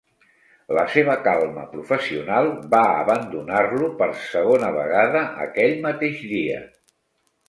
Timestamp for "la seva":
0.75-1.15